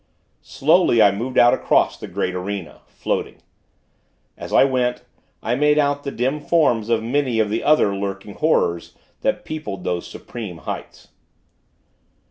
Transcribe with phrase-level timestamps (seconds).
[0.41, 3.35] Slowly, I moved out across the great arena floating.
[4.35, 5.03] As I went,
[5.43, 9.83] I made out the dim forms of many of the other lurking Horrors that peopled
[9.83, 11.09] those supreme heights.